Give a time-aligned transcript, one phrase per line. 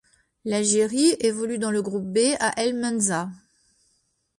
[0.45, 3.29] L'Algérie évolue dans le Groupe B à El Menzah.